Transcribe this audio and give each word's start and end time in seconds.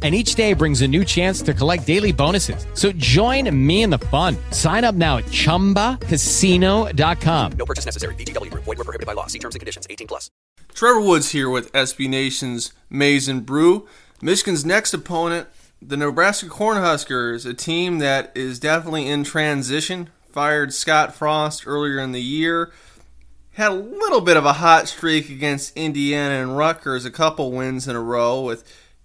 And 0.00 0.14
each 0.14 0.36
day 0.36 0.52
brings 0.52 0.82
a 0.82 0.86
new 0.86 1.04
chance 1.04 1.42
to 1.42 1.52
collect 1.52 1.84
daily 1.88 2.12
bonuses. 2.12 2.64
So 2.74 2.92
join 2.92 3.50
me 3.66 3.82
in 3.82 3.90
the 3.90 3.98
fun. 3.98 4.36
Sign 4.52 4.84
up 4.84 4.94
now 4.94 5.16
at 5.16 5.24
chumbacasino.com. 5.24 7.52
No 7.58 7.66
purchase 7.66 7.84
necessary. 7.84 8.14
VGW 8.14 8.52
Group. 8.52 8.62
Void 8.62 8.78
were 8.78 8.84
prohibited 8.84 9.08
by 9.08 9.14
law. 9.14 9.26
See 9.26 9.40
terms 9.40 9.56
and 9.56 9.60
conditions. 9.60 9.88
18 9.90 10.06
plus. 10.06 10.30
Trevor 10.72 11.00
Woods 11.00 11.32
here 11.32 11.50
with 11.50 11.72
SB 11.72 12.08
Nation's 12.08 12.72
Maize 12.88 13.26
and 13.26 13.44
Brew. 13.44 13.88
Michigan's 14.22 14.64
next 14.64 14.94
opponent, 14.94 15.48
the 15.82 15.96
Nebraska 15.96 16.46
Cornhuskers, 16.46 17.44
a 17.44 17.54
team 17.54 17.98
that 17.98 18.30
is 18.36 18.60
definitely 18.60 19.08
in 19.08 19.24
transition. 19.24 20.10
Fired 20.30 20.72
Scott 20.72 21.12
Frost 21.14 21.66
earlier 21.66 21.98
in 21.98 22.12
the 22.12 22.22
year. 22.22 22.70
Had 23.52 23.72
a 23.72 23.74
little 23.74 24.20
bit 24.20 24.36
of 24.36 24.44
a 24.44 24.52
hot 24.54 24.86
streak 24.86 25.30
against 25.30 25.76
Indiana 25.76 26.34
and 26.34 26.56
Rutgers, 26.56 27.04
a 27.04 27.10
couple 27.10 27.50
wins 27.50 27.88
in 27.88 27.96
a 27.96 28.00
row 28.00 28.40
with 28.42 28.62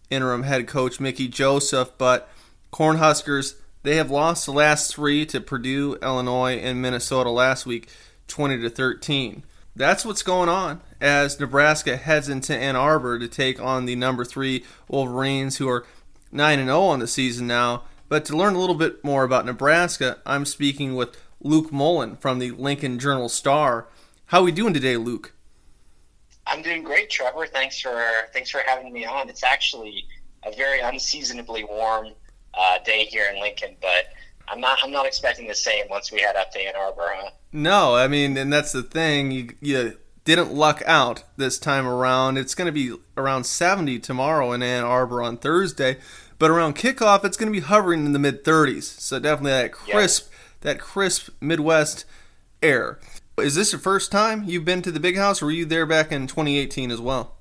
interim 0.09 0.44
head 0.44 0.68
coach 0.68 1.00
Mickey 1.00 1.28
Joseph, 1.28 1.91
but 1.97 2.30
Cornhuskers, 2.72 3.56
they 3.84 3.96
have 3.97 4.12
lost 4.12 4.46
the 4.46 4.52
last 4.52 4.94
three 4.94 5.25
to 5.28 5.41
Purdue, 5.41 5.97
Illinois, 6.02 6.58
and 6.58 6.81
Minnesota 6.81 7.30
last 7.30 7.66
week, 7.66 7.90
20 8.28 8.59
to 8.59 8.69
13 8.69 9.44
that's 9.75 10.06
what's 10.06 10.24
going 10.24 10.50
on 10.50 10.81
as 11.02 11.40
Nebraska 11.40 11.97
heads 11.97 12.30
into 12.30 12.56
Ann 12.56 12.75
Arbor 12.75 13.19
to 13.19 13.28
take 13.28 13.59
on 13.59 13.86
the 13.86 13.96
number 13.96 14.24
three 14.24 14.63
Wolverines, 14.88 15.58
who 15.58 15.68
are 15.68 15.86
9 16.31 16.59
and 16.59 16.68
0 16.68 16.81
on 16.81 17.00
the 17.00 17.08
season 17.08 17.47
now. 17.47 17.84
But 18.09 18.25
to 18.25 18.38
learn 18.38 18.56
a 18.56 18.59
little 18.59 18.75
bit 18.75 19.03
more 19.03 19.24
about 19.24 19.46
Nebraska, 19.46 20.19
I'm 20.25 20.46
speaking 20.46 20.96
with 20.96 21.19
Luke 21.42 21.72
Mullen 21.72 22.16
from 22.18 22.40
the 22.40 22.52
Lincoln 22.52 23.00
Journal 23.00 23.30
Star. 23.30 23.88
How 24.28 24.42
are 24.42 24.44
we 24.44 24.52
doing 24.52 24.74
today, 24.74 24.97
Luke? 24.97 25.34
I'm 26.48 26.62
doing 26.62 26.84
great, 26.84 27.09
Trevor. 27.09 27.48
Thanks 27.48 27.80
for 27.80 28.04
thanks 28.34 28.50
for 28.50 28.62
having 28.66 28.92
me 28.92 29.06
on. 29.06 29.30
It's 29.30 29.44
actually 29.44 30.06
a 30.46 30.56
very 30.56 30.81
unseasonably 30.81 31.64
warm 31.64 32.09
uh, 32.54 32.80
day 32.86 33.06
here 33.06 33.30
in 33.34 33.40
Lincoln, 33.40 33.76
but 33.81 34.08
I'm 34.48 34.59
not 34.59 34.80
I'm 34.84 34.92
not 34.92 35.06
expecting 35.06 35.48
the 35.48 35.56
same 35.56 35.86
once 35.90 36.12
we 36.12 36.20
head 36.20 36.36
up 36.36 36.52
to 36.52 36.59
Ann 36.59 36.76
Arbor, 36.76 37.09
huh? 37.16 37.31
No, 37.52 37.96
I 37.96 38.08
mean, 38.08 38.38
and 38.38 38.52
that's 38.52 38.72
the 38.72 38.84
thing. 38.84 39.31
You 39.31 39.50
you 39.62 39.98
didn't 40.26 40.54
luck 40.54 40.81
out 40.86 41.24
this 41.38 41.58
time 41.59 41.88
around. 41.88 42.38
It's 42.38 42.56
going 42.56 42.68
to 42.68 42.72
be 42.72 42.96
around 43.18 43.46
70 43.46 44.00
tomorrow 44.00 44.52
in 44.54 44.64
Ann 44.64 44.84
Arbor 44.84 45.22
on 45.22 45.38
Thursday, 45.38 45.98
but 46.40 46.50
around 46.50 46.75
kickoff 46.75 47.25
it's 47.25 47.38
going 47.38 47.52
to 47.52 47.60
be 47.60 47.66
hovering 47.66 48.06
in 48.06 48.14
the 48.14 48.20
mid 48.20 48.44
30s. 48.44 48.84
So 48.84 49.20
definitely 49.20 49.52
that 49.52 49.72
crisp 49.72 50.31
that 50.62 50.80
crisp 50.80 51.30
Midwest 51.42 52.06
air. 52.62 53.00
Is 53.39 53.55
this 53.55 53.71
your 53.71 53.79
first 53.79 54.11
time 54.11 54.44
you've 54.45 54.66
been 54.66 54.83
to 54.83 54.91
the 54.91 54.99
Big 54.99 55.17
House, 55.17 55.41
or 55.41 55.45
were 55.45 55.51
you 55.51 55.66
there 55.66 55.88
back 55.88 56.11
in 56.11 56.27
2018 56.27 56.91
as 56.91 57.01
well? 57.01 57.33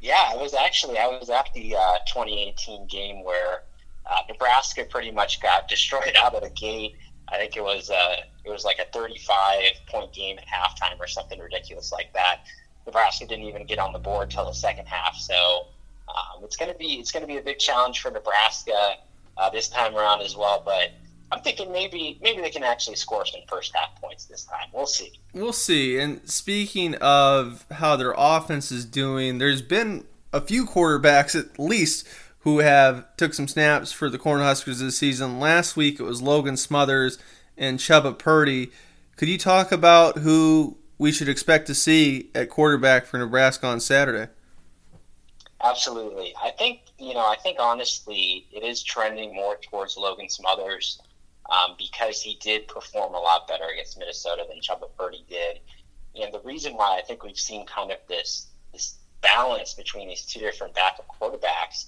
Yeah, 0.00 0.30
I 0.32 0.36
was 0.36 0.54
actually 0.54 0.98
I 0.98 1.06
was 1.08 1.28
at 1.30 1.48
the 1.52 1.74
uh, 1.76 1.98
2018 2.06 2.86
game 2.86 3.24
where 3.24 3.64
uh, 4.08 4.18
Nebraska 4.28 4.84
pretty 4.84 5.10
much 5.10 5.42
got 5.42 5.68
destroyed 5.68 6.14
out 6.16 6.34
of 6.34 6.42
the 6.42 6.50
gate. 6.50 6.96
I 7.28 7.38
think 7.38 7.56
it 7.56 7.62
was 7.62 7.90
uh, 7.90 8.16
it 8.44 8.50
was 8.50 8.64
like 8.64 8.78
a 8.78 8.86
35 8.92 9.62
point 9.88 10.12
game 10.12 10.38
at 10.38 10.46
halftime 10.46 10.98
or 11.00 11.08
something 11.08 11.40
ridiculous 11.40 11.90
like 11.90 12.12
that. 12.14 12.42
Nebraska 12.86 13.26
didn't 13.26 13.46
even 13.46 13.66
get 13.66 13.78
on 13.78 13.92
the 13.92 13.98
board 13.98 14.30
till 14.30 14.46
the 14.46 14.52
second 14.52 14.86
half, 14.86 15.16
so 15.16 15.66
um, 16.08 16.44
it's 16.44 16.56
to 16.72 16.78
be 16.78 16.94
it's 16.94 17.10
to 17.12 17.26
be 17.26 17.36
a 17.36 17.42
big 17.42 17.58
challenge 17.58 18.00
for 18.00 18.12
Nebraska 18.12 18.94
uh, 19.36 19.50
this 19.50 19.68
time 19.68 19.96
around 19.96 20.22
as 20.22 20.36
well. 20.36 20.62
But 20.64 20.92
I'm 21.32 21.40
thinking 21.42 21.72
maybe 21.72 22.18
maybe 22.22 22.40
they 22.40 22.50
can 22.50 22.64
actually 22.64 22.96
score 22.96 23.24
some 23.24 23.40
first 23.48 23.74
half 23.74 24.00
points 24.00 24.24
this 24.24 24.44
time. 24.44 24.68
We'll 24.72 24.86
see. 24.86 25.12
We'll 25.32 25.52
see. 25.52 25.98
And 25.98 26.28
speaking 26.28 26.94
of 26.96 27.64
how 27.70 27.96
their 27.96 28.14
offense 28.16 28.72
is 28.72 28.84
doing, 28.84 29.38
there's 29.38 29.62
been 29.62 30.04
a 30.32 30.40
few 30.40 30.66
quarterbacks 30.66 31.38
at 31.38 31.58
least 31.58 32.06
who 32.40 32.60
have 32.60 33.04
took 33.16 33.34
some 33.34 33.46
snaps 33.46 33.92
for 33.92 34.08
the 34.08 34.18
Cornhuskers 34.18 34.80
this 34.80 34.98
season. 34.98 35.38
Last 35.38 35.76
week 35.76 36.00
it 36.00 36.04
was 36.04 36.22
Logan 36.22 36.56
Smothers 36.56 37.18
and 37.56 37.78
Chubba 37.78 38.18
Purdy. 38.18 38.72
Could 39.16 39.28
you 39.28 39.38
talk 39.38 39.70
about 39.70 40.18
who 40.18 40.78
we 40.98 41.12
should 41.12 41.28
expect 41.28 41.66
to 41.66 41.74
see 41.74 42.30
at 42.34 42.48
quarterback 42.48 43.06
for 43.06 43.18
Nebraska 43.18 43.66
on 43.66 43.80
Saturday? 43.80 44.30
Absolutely. 45.62 46.34
I 46.42 46.50
think, 46.50 46.80
you 46.98 47.12
know, 47.12 47.20
I 47.20 47.36
think 47.42 47.58
honestly 47.60 48.46
it 48.50 48.64
is 48.64 48.82
trending 48.82 49.34
more 49.34 49.56
towards 49.56 49.96
Logan 49.98 50.30
Smothers 50.30 51.00
um, 51.50 51.74
because 51.78 52.22
he 52.22 52.36
did 52.40 52.68
perform 52.68 53.14
a 53.14 53.18
lot 53.18 53.48
better 53.48 53.66
against 53.72 53.98
Minnesota 53.98 54.44
than 54.48 54.60
Chubba 54.60 54.88
Purdy 54.96 55.24
did. 55.28 55.60
And 56.20 56.32
the 56.32 56.40
reason 56.40 56.74
why 56.74 56.98
I 56.98 57.02
think 57.02 57.22
we've 57.22 57.38
seen 57.38 57.66
kind 57.66 57.90
of 57.90 57.98
this 58.08 58.48
this 58.72 58.96
balance 59.20 59.74
between 59.74 60.08
these 60.08 60.24
two 60.24 60.40
different 60.40 60.74
backup 60.74 61.06
quarterbacks 61.08 61.86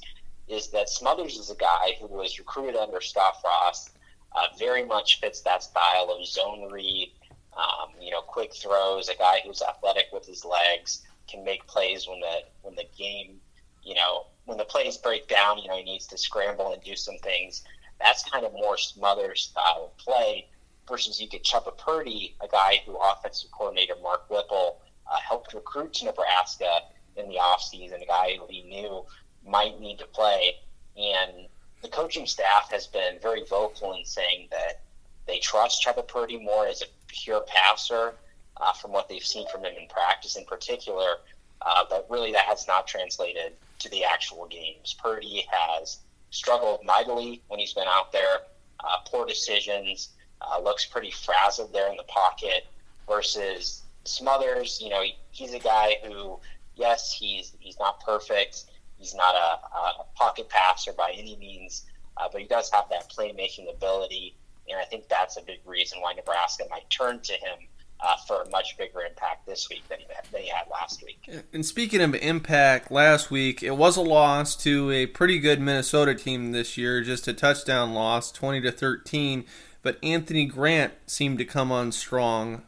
is 0.48 0.69
that 0.69 0.88
Smothers 0.88 1.37
is 1.37 1.50
a 1.50 1.54
guy 1.54 1.96
who 2.00 2.06
was 2.08 2.38
recruited 2.38 2.76
under 2.76 3.00
Scott 3.00 3.40
Frost, 3.40 3.90
uh, 4.34 4.46
very 4.58 4.84
much 4.84 5.20
fits 5.20 5.40
that 5.42 5.62
style 5.62 6.10
of 6.10 6.26
zone 6.26 6.69
read, 6.70 7.12
um, 7.56 7.90
you 8.00 8.10
know, 8.10 8.20
quick 8.22 8.54
throws, 8.54 9.08
a 9.08 9.14
guy 9.14 9.40
who's 9.44 9.62
athletic 9.62 10.06
with 10.12 10.26
his 10.26 10.44
legs, 10.44 11.02
can 11.28 11.44
make 11.44 11.66
plays 11.66 12.08
when 12.08 12.20
the 12.20 12.40
when 12.62 12.75
the 12.75 12.87
game, 12.96 13.40
you 13.82 13.94
know, 13.94 14.26
when 14.44 14.58
the 14.58 14.64
plays 14.64 14.96
break 14.96 15.28
down, 15.28 15.58
you 15.58 15.69
know, 15.69 15.76
he 15.76 15.84
needs 15.84 16.06
to 16.08 16.19
scramble 16.19 16.72
and 16.72 16.82
do 16.82 16.96
some 16.96 17.19
things. 17.19 17.62
That's 18.02 18.28
kind 18.28 18.44
of 18.44 18.52
more 18.52 18.76
Smothers 18.76 19.43
style 19.43 19.93
of 19.93 19.96
play 19.96 20.49
versus 20.88 21.20
you 21.20 21.28
get 21.28 21.44
Chubba 21.44 21.76
Purdy, 21.78 22.34
a 22.43 22.49
guy 22.49 22.82
who 22.84 22.96
offensive 22.96 23.50
coordinator 23.52 23.94
Mark 24.02 24.28
Whipple 24.28 24.81
uh, 25.10 25.16
helped 25.16 25.54
recruit 25.54 25.93
to 25.94 26.06
Nebraska 26.06 26.81
in 27.16 27.28
the 27.28 27.37
offseason, 27.37 28.02
a 28.02 28.06
guy 28.06 28.37
who 28.38 28.46
he 28.49 28.62
knew 28.62 29.04
might 29.46 29.81
need 29.81 29.99
to 29.99 30.06
play. 30.06 30.56
And 30.96 31.46
the 31.82 31.88
coaching 31.88 32.26
staff 32.26 32.70
has 32.70 32.87
been 32.87 33.19
very 33.20 33.44
vocal 33.49 33.94
in 33.94 34.04
saying 34.04 34.49
that 34.50 34.82
they 35.26 35.38
trust 35.38 35.84
Chubba 35.84 36.06
Purdy 36.06 36.38
more 36.38 36.66
as 36.66 36.82
a 36.82 36.87
pure 37.08 37.43
passer 37.46 38.14
uh, 38.56 38.72
from 38.72 38.93
what 38.93 39.08
they've 39.08 39.25
seen 39.25 39.46
from 39.49 39.64
him 39.64 39.75
in 39.81 39.88
practice 39.88 40.37
in 40.37 40.44
particular. 40.44 41.16
Uh, 41.64 41.84
but 41.88 42.06
really, 42.10 42.32
that 42.32 42.44
has 42.44 42.66
not 42.66 42.87
translated 42.88 43.52
to 43.78 43.88
the 43.90 44.04
actual 44.04 44.46
games. 44.49 44.94
Purdy 45.00 45.46
has 45.50 45.99
struggled 46.32 46.84
mightily 46.84 47.40
when 47.46 47.61
he's 47.61 47.73
been 47.73 47.87
out 47.87 48.11
there. 48.11 48.40
Uh, 48.81 48.96
poor 49.06 49.25
decisions. 49.25 50.08
Uh, 50.40 50.58
looks 50.61 50.84
pretty 50.84 51.12
frazzled 51.12 51.73
there 51.73 51.88
in 51.88 51.96
the 51.96 52.02
pocket. 52.05 52.67
Versus 53.08 53.82
Smothers, 54.05 54.81
you 54.82 54.88
know, 54.88 55.02
he, 55.02 55.17
he's 55.31 55.55
a 55.55 55.58
guy 55.58 55.96
who, 56.05 56.40
yes, 56.75 57.12
he's 57.12 57.52
he's 57.61 57.79
not 57.79 58.00
perfect. 58.00 58.64
He's 58.99 59.14
not 59.14 59.34
a, 59.34 59.76
a 59.76 60.05
pocket 60.14 60.49
passer 60.49 60.93
by 60.93 61.12
any 61.17 61.37
means, 61.37 61.84
uh, 62.17 62.29
but 62.31 62.40
he 62.40 62.46
does 62.46 62.70
have 62.70 62.85
that 62.90 63.11
playmaking 63.11 63.73
ability, 63.73 64.35
and 64.69 64.78
I 64.78 64.85
think 64.85 65.08
that's 65.08 65.37
a 65.37 65.43
big 65.43 65.58
reason 65.67 66.00
why 66.00 66.12
Nebraska 66.14 66.64
might 66.70 66.88
turn 66.90 67.20
to 67.20 67.32
him 67.32 67.58
uh, 68.02 68.16
for 68.26 68.43
a 68.43 68.49
much 68.50 68.76
bigger 68.76 69.00
impact 69.00 69.46
this 69.46 69.69
week 69.69 69.87
than 69.88 69.99
he, 70.00 70.06
had, 70.14 70.25
than 70.32 70.43
he 70.43 70.49
had 70.49 70.66
last 70.70 71.02
week. 71.04 71.28
And 71.52 71.64
speaking 71.64 72.00
of 72.00 72.14
impact, 72.16 72.90
last 72.90 73.31
week 73.31 73.62
it 73.62 73.76
was 73.76 73.96
a 73.96 74.02
loss 74.02 74.56
to 74.56 74.90
a 74.90 75.06
pretty 75.06 75.38
good 75.38 75.60
Minnesota 75.60 76.14
team 76.14 76.52
this 76.52 76.76
year, 76.76 77.02
just 77.02 77.28
a 77.28 77.32
touchdown 77.32 77.94
loss, 77.94 78.32
twenty 78.32 78.60
to 78.62 78.72
thirteen. 78.72 79.44
But 79.82 79.99
Anthony 80.02 80.44
Grant 80.44 80.93
seemed 81.06 81.38
to 81.38 81.44
come 81.44 81.72
on 81.72 81.90
strong, 81.90 82.62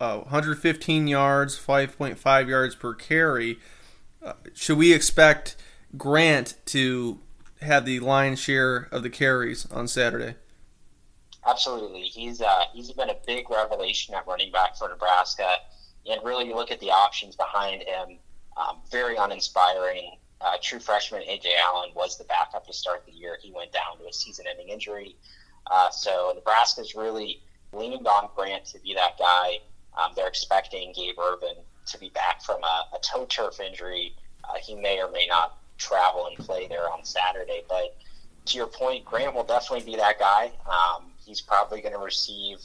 uh, 0.00 0.18
115 0.18 1.08
yards, 1.08 1.58
5.5 1.58 2.48
yards 2.48 2.74
per 2.74 2.94
carry. 2.94 3.58
Uh, 4.22 4.34
should 4.52 4.76
we 4.76 4.92
expect 4.92 5.56
Grant 5.96 6.56
to 6.66 7.20
have 7.62 7.86
the 7.86 8.00
lion's 8.00 8.38
share 8.38 8.88
of 8.92 9.02
the 9.02 9.08
carries 9.08 9.64
on 9.72 9.88
Saturday? 9.88 10.34
Absolutely, 11.48 12.02
he's 12.02 12.42
uh, 12.42 12.64
he's 12.74 12.92
been 12.92 13.08
a 13.08 13.16
big 13.26 13.48
revelation 13.48 14.14
at 14.14 14.26
running 14.26 14.52
back 14.52 14.76
for 14.76 14.88
Nebraska, 14.88 15.48
and 16.06 16.20
really 16.22 16.46
you 16.46 16.54
look 16.54 16.70
at 16.70 16.78
the 16.78 16.90
options 16.90 17.36
behind 17.36 17.82
him, 17.82 18.18
um, 18.58 18.80
very 18.90 19.16
uninspiring. 19.16 20.18
Uh, 20.42 20.56
true 20.62 20.78
freshman 20.78 21.22
AJ 21.22 21.46
Allen 21.64 21.90
was 21.94 22.18
the 22.18 22.24
backup 22.24 22.66
to 22.66 22.72
start 22.72 23.04
the 23.06 23.12
year. 23.12 23.38
He 23.40 23.50
went 23.50 23.72
down 23.72 23.98
to 23.98 24.06
a 24.06 24.12
season-ending 24.12 24.68
injury, 24.68 25.16
uh, 25.70 25.88
so 25.88 26.32
Nebraska's 26.34 26.94
really 26.94 27.40
leaned 27.72 28.06
on 28.06 28.28
Grant 28.36 28.66
to 28.66 28.78
be 28.80 28.92
that 28.94 29.18
guy. 29.18 29.58
Um, 29.96 30.12
they're 30.14 30.28
expecting 30.28 30.92
Gabe 30.94 31.18
Ervin 31.18 31.56
to 31.86 31.98
be 31.98 32.10
back 32.10 32.42
from 32.42 32.62
a, 32.62 32.84
a 32.94 32.98
toe 33.00 33.24
turf 33.24 33.58
injury. 33.58 34.14
Uh, 34.44 34.58
he 34.62 34.74
may 34.74 35.00
or 35.00 35.10
may 35.10 35.26
not 35.26 35.56
travel 35.78 36.26
and 36.26 36.36
play 36.44 36.68
there 36.68 36.92
on 36.92 37.04
Saturday, 37.04 37.62
but 37.70 37.96
to 38.44 38.58
your 38.58 38.66
point, 38.66 39.06
Grant 39.06 39.34
will 39.34 39.44
definitely 39.44 39.90
be 39.90 39.96
that 39.96 40.18
guy. 40.18 40.52
Um, 40.66 41.07
he's 41.28 41.42
probably 41.42 41.82
going 41.82 41.92
to 41.92 42.00
receive 42.00 42.58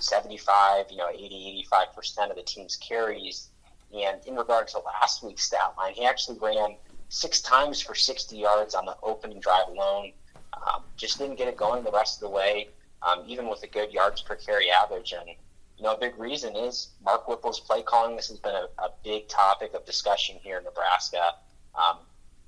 75, 0.00 0.86
you 0.90 0.96
know, 0.96 1.08
80, 1.08 1.64
85% 1.72 2.30
of 2.30 2.36
the 2.36 2.42
team's 2.42 2.76
carries. 2.76 3.50
And 3.96 4.20
in 4.26 4.34
regard 4.34 4.68
to 4.68 4.80
last 4.80 5.22
week's 5.22 5.44
stat 5.44 5.74
line, 5.78 5.94
he 5.94 6.04
actually 6.04 6.38
ran 6.40 6.76
six 7.08 7.40
times 7.40 7.80
for 7.80 7.94
60 7.94 8.36
yards 8.36 8.74
on 8.74 8.84
the 8.84 8.96
opening 9.02 9.40
drive 9.40 9.68
alone. 9.68 10.12
Um, 10.52 10.82
just 10.96 11.18
didn't 11.18 11.36
get 11.36 11.48
it 11.48 11.56
going 11.56 11.84
the 11.84 11.92
rest 11.92 12.16
of 12.16 12.28
the 12.28 12.34
way, 12.34 12.68
um, 13.02 13.22
even 13.26 13.48
with 13.48 13.62
a 13.62 13.68
good 13.68 13.92
yards 13.92 14.20
per 14.20 14.34
carry 14.34 14.70
average. 14.70 15.14
And, 15.18 15.28
you 15.76 15.84
know, 15.84 15.94
a 15.94 15.98
big 15.98 16.18
reason 16.18 16.56
is 16.56 16.88
Mark 17.02 17.28
Whipple's 17.28 17.60
play 17.60 17.82
calling. 17.82 18.16
This 18.16 18.28
has 18.28 18.38
been 18.40 18.54
a, 18.54 18.66
a 18.82 18.90
big 19.04 19.28
topic 19.28 19.72
of 19.74 19.86
discussion 19.86 20.36
here 20.42 20.58
in 20.58 20.64
Nebraska. 20.64 21.34
Um, 21.74 21.98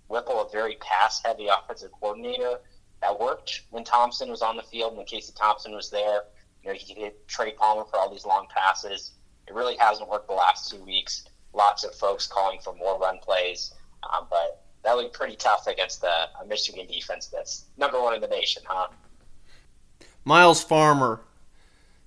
Whipple, 0.08 0.44
a 0.44 0.50
very 0.50 0.76
pass 0.80 1.22
heavy 1.24 1.46
offensive 1.46 1.92
coordinator, 1.92 2.58
that 3.02 3.18
worked 3.18 3.62
when 3.70 3.84
Thompson 3.84 4.30
was 4.30 4.42
on 4.42 4.56
the 4.56 4.62
field, 4.62 4.96
when 4.96 5.06
Casey 5.06 5.32
Thompson 5.34 5.72
was 5.72 5.90
there. 5.90 6.22
You 6.62 6.70
know, 6.70 6.74
he 6.78 6.94
hit 6.94 7.26
Trey 7.26 7.52
Palmer 7.52 7.84
for 7.84 7.98
all 7.98 8.10
these 8.10 8.26
long 8.26 8.46
passes. 8.54 9.12
It 9.48 9.54
really 9.54 9.76
hasn't 9.76 10.08
worked 10.08 10.28
the 10.28 10.34
last 10.34 10.70
two 10.70 10.82
weeks. 10.84 11.24
Lots 11.52 11.84
of 11.84 11.94
folks 11.94 12.26
calling 12.26 12.60
for 12.62 12.74
more 12.74 12.98
run 12.98 13.18
plays, 13.18 13.74
um, 14.12 14.26
but 14.30 14.64
that 14.84 14.94
would 14.94 15.12
be 15.12 15.16
pretty 15.16 15.36
tough 15.36 15.66
against 15.66 16.00
the 16.00 16.28
Michigan 16.46 16.86
defense 16.86 17.26
that's 17.26 17.64
number 17.76 18.00
one 18.00 18.14
in 18.14 18.20
the 18.20 18.28
nation, 18.28 18.62
huh? 18.66 18.88
Myles 20.24 20.62
Farmer, 20.62 21.20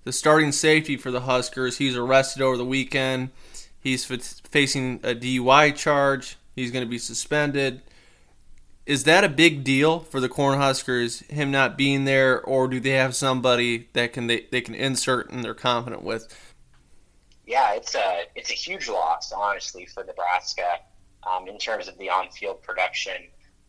the 0.06 0.14
starting 0.14 0.52
safety 0.52 0.96
for 0.96 1.12
the 1.12 1.22
Huskers, 1.22 1.78
he's 1.78 1.98
arrested 1.98 2.42
over 2.42 2.56
the 2.56 2.66
weekend. 2.66 3.32
He's 3.80 4.06
facing 4.06 5.02
a 5.04 5.14
DUI 5.14 5.76
charge. 5.76 6.38
He's 6.56 6.72
going 6.72 6.86
to 6.86 6.90
be 6.90 7.00
suspended 7.00 7.82
is 8.86 9.06
that 9.06 9.24
a 9.24 9.30
big 9.30 9.64
deal 9.64 10.00
for 10.00 10.20
the 10.20 10.30
Cornhuskers, 10.30 11.30
him 11.32 11.52
not 11.52 11.78
being 11.78 12.06
there, 12.06 12.42
or 12.42 12.68
do 12.68 12.80
they 12.80 12.92
have 12.92 13.16
somebody 13.16 13.88
that 13.94 14.14
can 14.14 14.28
they, 14.28 14.48
they 14.52 14.62
can 14.62 14.76
insert 14.76 15.30
and 15.30 15.44
they're 15.44 15.54
confident 15.54 16.04
with? 16.04 16.54
Yeah, 17.46 17.74
it's 17.74 17.96
a 17.96 18.24
it's 18.36 18.52
a 18.52 18.56
huge 18.56 18.90
loss, 18.90 19.32
honestly, 19.32 19.86
for 19.86 20.04
Nebraska 20.04 20.80
um, 21.24 21.48
in 21.48 21.58
terms 21.58 21.88
of 21.88 21.98
the 21.98 22.10
on-field 22.10 22.62
production. 22.62 23.16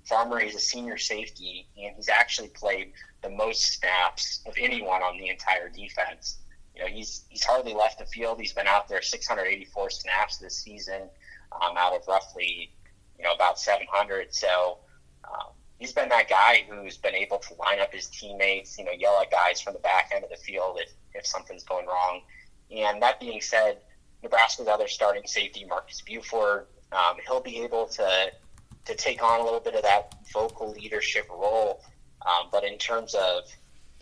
Farmer 0.04 0.40
is 0.40 0.54
a 0.54 0.60
senior 0.60 0.98
safety, 0.98 1.66
and 1.76 1.96
he's 1.96 2.08
actually 2.08 2.48
played 2.48 2.92
the 3.22 3.30
most 3.30 3.78
snaps 3.78 4.42
of 4.46 4.54
anyone 4.58 5.02
on 5.02 5.16
the 5.18 5.28
entire 5.28 5.68
defense. 5.68 6.38
You 6.76 6.82
know, 6.82 6.88
he's 6.88 7.24
he's 7.28 7.44
hardly 7.44 7.74
left 7.74 7.98
the 7.98 8.06
field. 8.06 8.40
He's 8.40 8.52
been 8.52 8.66
out 8.66 8.88
there 8.88 9.02
684 9.02 9.90
snaps 9.90 10.38
this 10.38 10.56
season, 10.56 11.02
um, 11.62 11.76
out 11.76 11.94
of 11.94 12.02
roughly 12.06 12.72
you 13.18 13.24
know 13.24 13.32
about 13.32 13.58
700. 13.58 14.34
So 14.34 14.78
um, 15.32 15.52
he's 15.78 15.92
been 15.92 16.08
that 16.08 16.28
guy 16.28 16.64
who's 16.68 16.96
been 16.96 17.14
able 17.14 17.38
to 17.38 17.54
line 17.54 17.80
up 17.80 17.92
his 17.92 18.06
teammates, 18.06 18.78
you 18.78 18.84
know, 18.84 18.92
yell 18.92 19.20
at 19.20 19.30
guys 19.30 19.60
from 19.60 19.74
the 19.74 19.80
back 19.80 20.10
end 20.14 20.24
of 20.24 20.30
the 20.30 20.36
field 20.36 20.78
if, 20.80 20.92
if 21.14 21.26
something's 21.26 21.64
going 21.64 21.86
wrong. 21.86 22.22
And 22.70 23.00
that 23.02 23.20
being 23.20 23.40
said, 23.40 23.78
Nebraska's 24.22 24.68
other 24.68 24.88
starting 24.88 25.26
safety, 25.26 25.64
Marcus 25.64 26.00
Buford, 26.00 26.66
um, 26.92 27.16
he'll 27.26 27.40
be 27.40 27.60
able 27.60 27.86
to 27.88 28.32
to 28.86 28.94
take 28.94 29.22
on 29.22 29.40
a 29.40 29.42
little 29.42 29.60
bit 29.60 29.74
of 29.74 29.82
that 29.82 30.14
vocal 30.32 30.72
leadership 30.72 31.26
role. 31.30 31.82
Um, 32.26 32.48
but 32.52 32.64
in 32.64 32.76
terms 32.78 33.14
of 33.14 33.44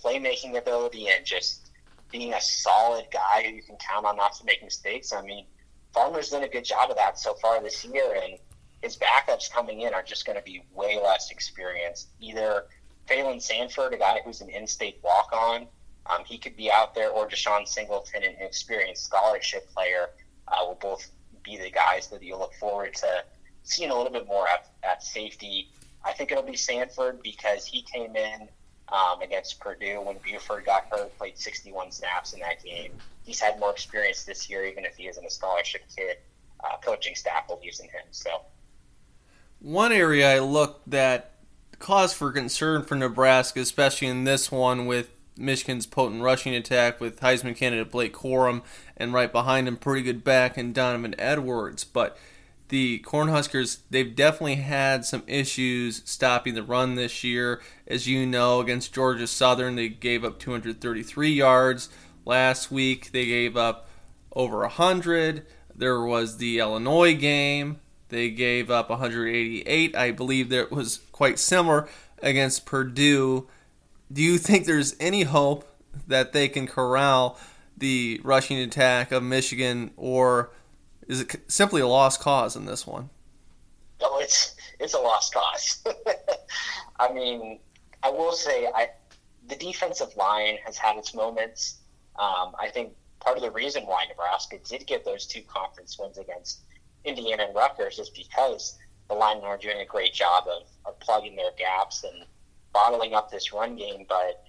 playmaking 0.02 0.58
ability 0.58 1.08
and 1.08 1.24
just 1.24 1.70
being 2.10 2.34
a 2.34 2.40
solid 2.40 3.06
guy 3.12 3.44
who 3.44 3.54
you 3.54 3.62
can 3.62 3.76
count 3.76 4.06
on 4.06 4.16
not 4.16 4.34
to 4.34 4.44
make 4.44 4.62
mistakes, 4.62 5.12
I 5.12 5.22
mean, 5.22 5.46
Farmer's 5.94 6.30
done 6.30 6.42
a 6.42 6.48
good 6.48 6.64
job 6.64 6.90
of 6.90 6.96
that 6.96 7.18
so 7.18 7.34
far 7.34 7.62
this 7.62 7.84
year. 7.84 8.18
And 8.22 8.38
his 8.82 8.96
backups 8.96 9.50
coming 9.50 9.82
in 9.82 9.94
are 9.94 10.02
just 10.02 10.26
going 10.26 10.36
to 10.36 10.44
be 10.44 10.64
way 10.74 11.00
less 11.02 11.30
experienced. 11.30 12.08
Either 12.20 12.64
Phalen 13.08 13.40
Sanford, 13.40 13.94
a 13.94 13.96
guy 13.96 14.20
who's 14.24 14.40
an 14.40 14.50
in-state 14.50 14.98
walk-on, 15.02 15.66
um, 16.06 16.24
he 16.26 16.36
could 16.36 16.56
be 16.56 16.70
out 16.70 16.94
there, 16.94 17.10
or 17.10 17.28
DeShon 17.28 17.66
Singleton, 17.66 18.24
an 18.24 18.34
experienced 18.40 19.04
scholarship 19.04 19.72
player, 19.72 20.10
uh, 20.48 20.64
will 20.66 20.78
both 20.80 21.08
be 21.44 21.56
the 21.56 21.70
guys 21.70 22.08
that 22.08 22.22
you'll 22.22 22.40
look 22.40 22.54
forward 22.54 22.94
to 22.94 23.24
seeing 23.62 23.90
a 23.90 23.96
little 23.96 24.12
bit 24.12 24.26
more 24.26 24.48
at, 24.48 24.70
at 24.82 25.02
safety. 25.02 25.70
I 26.04 26.12
think 26.12 26.32
it'll 26.32 26.42
be 26.42 26.56
Sanford 26.56 27.22
because 27.22 27.64
he 27.64 27.82
came 27.82 28.16
in 28.16 28.48
um, 28.88 29.22
against 29.22 29.60
Purdue 29.60 30.02
when 30.02 30.16
Buford 30.18 30.64
got 30.64 30.86
hurt, 30.90 31.16
played 31.16 31.38
61 31.38 31.92
snaps 31.92 32.32
in 32.32 32.40
that 32.40 32.62
game. 32.64 32.92
He's 33.24 33.40
had 33.40 33.60
more 33.60 33.70
experience 33.70 34.24
this 34.24 34.50
year, 34.50 34.64
even 34.64 34.84
if 34.84 34.96
he 34.96 35.06
isn't 35.06 35.24
a 35.24 35.30
scholarship 35.30 35.82
kid. 35.94 36.16
Uh, 36.64 36.76
coaching 36.84 37.14
staff 37.14 37.46
believes 37.48 37.80
in 37.80 37.86
him. 37.86 38.02
So 38.10 38.42
one 39.62 39.92
area 39.92 40.36
I 40.36 40.40
looked 40.40 40.90
that 40.90 41.34
cause 41.78 42.12
for 42.12 42.32
concern 42.32 42.82
for 42.82 42.96
Nebraska, 42.96 43.60
especially 43.60 44.08
in 44.08 44.24
this 44.24 44.50
one 44.50 44.86
with 44.86 45.10
Michigan's 45.36 45.86
potent 45.86 46.22
rushing 46.22 46.54
attack 46.54 47.00
with 47.00 47.20
Heisman 47.20 47.56
candidate 47.56 47.90
Blake 47.90 48.12
Corum 48.12 48.62
and 48.96 49.12
right 49.12 49.32
behind 49.32 49.68
him, 49.68 49.76
pretty 49.76 50.02
good 50.02 50.24
back 50.24 50.56
and 50.56 50.74
Donovan 50.74 51.14
Edwards. 51.18 51.84
But 51.84 52.18
the 52.68 53.00
Cornhuskers, 53.00 53.78
they've 53.88 54.14
definitely 54.14 54.56
had 54.56 55.04
some 55.04 55.22
issues 55.26 56.02
stopping 56.04 56.54
the 56.54 56.62
run 56.62 56.96
this 56.96 57.22
year. 57.22 57.60
As 57.86 58.08
you 58.08 58.26
know, 58.26 58.60
against 58.60 58.92
Georgia 58.94 59.26
Southern, 59.26 59.76
they 59.76 59.88
gave 59.88 60.24
up 60.24 60.38
233 60.38 61.30
yards. 61.30 61.88
Last 62.24 62.70
week, 62.70 63.12
they 63.12 63.26
gave 63.26 63.56
up 63.56 63.88
over 64.32 64.58
100. 64.58 65.46
There 65.74 66.02
was 66.02 66.38
the 66.38 66.58
Illinois 66.58 67.14
game 67.14 67.78
they 68.12 68.30
gave 68.30 68.70
up 68.70 68.90
188. 68.90 69.96
I 69.96 70.10
believe 70.12 70.50
that 70.50 70.70
was 70.70 71.00
quite 71.12 71.38
similar 71.38 71.88
against 72.22 72.66
Purdue. 72.66 73.48
Do 74.12 74.22
you 74.22 74.38
think 74.38 74.66
there's 74.66 74.94
any 75.00 75.22
hope 75.22 75.66
that 76.06 76.32
they 76.32 76.48
can 76.48 76.66
corral 76.66 77.38
the 77.76 78.20
rushing 78.22 78.58
attack 78.58 79.12
of 79.12 79.22
Michigan, 79.22 79.92
or 79.96 80.50
is 81.08 81.22
it 81.22 81.36
simply 81.48 81.80
a 81.80 81.86
lost 81.86 82.20
cause 82.20 82.54
in 82.54 82.66
this 82.66 82.86
one? 82.86 83.08
No, 84.00 84.18
it's 84.18 84.56
it's 84.78 84.94
a 84.94 84.98
lost 84.98 85.32
cause. 85.32 85.82
I 87.00 87.12
mean, 87.12 87.60
I 88.02 88.10
will 88.10 88.32
say, 88.32 88.68
I 88.74 88.90
the 89.48 89.56
defensive 89.56 90.14
line 90.16 90.58
has 90.66 90.76
had 90.76 90.96
its 90.98 91.14
moments. 91.14 91.78
Um, 92.18 92.54
I 92.60 92.68
think 92.68 92.92
part 93.20 93.38
of 93.38 93.42
the 93.42 93.50
reason 93.50 93.84
why 93.84 94.04
Nebraska 94.08 94.58
did 94.68 94.86
get 94.86 95.04
those 95.04 95.26
two 95.26 95.42
conference 95.42 95.98
wins 95.98 96.18
against 96.18 96.60
Indiana 97.04 97.44
and 97.44 97.54
Rutgers 97.54 97.98
is 97.98 98.10
because 98.10 98.78
the 99.08 99.14
linemen 99.14 99.44
are 99.44 99.58
doing 99.58 99.80
a 99.80 99.86
great 99.86 100.12
job 100.12 100.44
of, 100.46 100.68
of 100.84 100.98
plugging 101.00 101.36
their 101.36 101.52
gaps 101.58 102.04
and 102.04 102.24
bottling 102.72 103.14
up 103.14 103.30
this 103.30 103.52
run 103.52 103.76
game. 103.76 104.06
But 104.08 104.44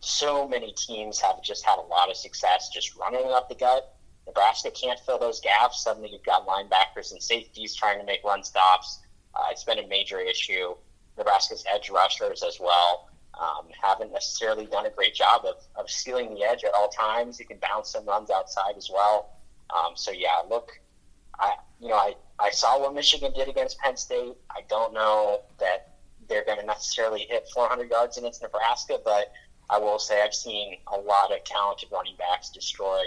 so 0.00 0.46
many 0.46 0.72
teams 0.72 1.20
have 1.20 1.42
just 1.42 1.64
had 1.64 1.78
a 1.78 1.82
lot 1.82 2.10
of 2.10 2.16
success 2.16 2.68
just 2.72 2.96
running 2.96 3.26
up 3.32 3.48
the 3.48 3.54
gut. 3.54 3.96
Nebraska 4.26 4.70
can't 4.70 4.98
fill 5.00 5.18
those 5.18 5.40
gaps. 5.40 5.82
Suddenly 5.82 6.10
you've 6.12 6.24
got 6.24 6.46
linebackers 6.46 7.12
and 7.12 7.22
safeties 7.22 7.74
trying 7.74 7.98
to 7.98 8.04
make 8.04 8.24
run 8.24 8.42
stops. 8.42 9.00
Uh, 9.34 9.44
it's 9.50 9.64
been 9.64 9.78
a 9.78 9.86
major 9.86 10.18
issue. 10.18 10.74
Nebraska's 11.16 11.64
edge 11.72 11.90
rushers 11.90 12.42
as 12.42 12.58
well 12.60 13.08
um, 13.40 13.66
haven't 13.82 14.12
necessarily 14.12 14.66
done 14.66 14.86
a 14.86 14.90
great 14.90 15.14
job 15.14 15.44
of, 15.44 15.56
of 15.76 15.90
stealing 15.90 16.34
the 16.34 16.42
edge 16.42 16.64
at 16.64 16.74
all 16.74 16.88
times. 16.88 17.38
You 17.38 17.46
can 17.46 17.58
bounce 17.58 17.90
some 17.90 18.06
runs 18.06 18.30
outside 18.30 18.76
as 18.76 18.90
well. 18.92 19.30
Um, 19.74 19.92
so 19.94 20.10
yeah, 20.10 20.42
look, 20.48 20.80
I 21.38 21.54
you 21.80 21.88
know 21.88 21.96
I, 21.96 22.14
I 22.38 22.50
saw 22.50 22.80
what 22.80 22.94
Michigan 22.94 23.32
did 23.34 23.48
against 23.48 23.78
Penn 23.78 23.96
State. 23.96 24.34
I 24.50 24.62
don't 24.68 24.92
know 24.92 25.40
that 25.58 25.94
they're 26.28 26.44
going 26.44 26.58
to 26.58 26.66
necessarily 26.66 27.20
hit 27.20 27.48
400 27.54 27.88
yards 27.88 28.18
against 28.18 28.42
Nebraska, 28.42 28.98
but 29.04 29.32
I 29.70 29.78
will 29.78 29.98
say 29.98 30.22
I've 30.22 30.34
seen 30.34 30.76
a 30.92 30.98
lot 30.98 31.32
of 31.32 31.44
talented 31.44 31.88
running 31.92 32.16
backs 32.16 32.50
destroy 32.50 33.02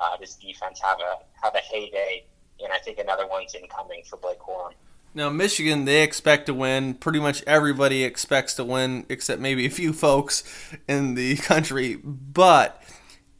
uh, 0.00 0.16
this 0.18 0.34
defense, 0.34 0.80
have 0.80 0.98
a 1.00 1.18
have 1.42 1.54
a 1.54 1.58
heyday, 1.58 2.24
and 2.62 2.72
I 2.72 2.78
think 2.78 2.98
another 2.98 3.26
one's 3.26 3.54
incoming 3.54 4.02
for 4.08 4.16
Blake 4.16 4.38
Corum. 4.38 4.72
Now, 5.14 5.30
Michigan, 5.30 5.84
they 5.84 6.02
expect 6.02 6.46
to 6.46 6.54
win. 6.54 6.94
Pretty 6.94 7.18
much 7.18 7.42
everybody 7.46 8.04
expects 8.04 8.54
to 8.54 8.64
win, 8.64 9.06
except 9.08 9.40
maybe 9.40 9.66
a 9.66 9.70
few 9.70 9.92
folks 9.92 10.44
in 10.86 11.14
the 11.14 11.36
country. 11.36 11.96
But 11.96 12.82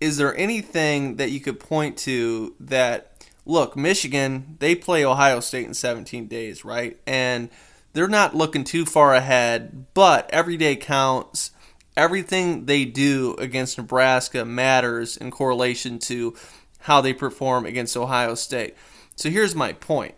is 0.00 0.16
there 0.16 0.37
anything 0.37 1.16
that 1.16 1.30
you 1.30 1.40
could 1.40 1.61
point 1.61 1.97
to 1.99 2.54
that, 2.61 3.08
look, 3.49 3.76
Michigan, 3.76 4.57
they 4.61 4.75
play 4.75 5.05
Ohio 5.05 5.40
State 5.40 5.67
in 5.67 5.75
17 5.75 6.28
days, 6.28 6.64
right? 6.64 6.99
And 7.07 7.49
they're 7.95 8.07
not 8.07 8.37
looking 8.37 8.62
too 8.62 8.85
far 8.85 9.14
ahead, 9.14 9.87
but 9.95 10.28
every 10.31 10.57
day 10.57 10.76
counts. 10.76 11.50
Everything 11.97 12.67
they 12.67 12.85
do 12.85 13.35
against 13.38 13.76
Nebraska 13.76 14.45
matters 14.45 15.17
in 15.17 15.33
correlation 15.33 15.99
to 16.00 16.37
how 16.81 17.00
they 17.00 17.12
perform 17.12 17.67
against 17.67 17.97
Ohio 17.97 18.37
State. 18.37 18.76
So 19.17 19.31
here's 19.31 19.57
my 19.57 19.73
point 19.73 20.14